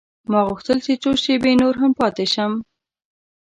ما 0.31 0.39
غوښتل 0.47 0.77
چې 0.85 0.93
څو 1.01 1.11
شپې 1.23 1.53
نور 1.61 1.73
هم 1.81 1.91
پاته 1.99 2.25
شم. 2.33 2.51